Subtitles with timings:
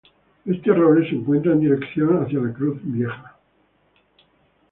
[0.47, 3.37] Este roble se encuentra en dirección hacia "la cruz vieja".